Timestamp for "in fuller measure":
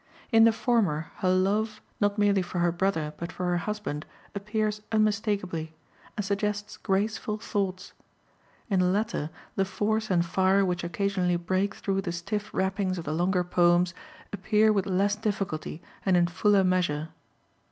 16.17-17.09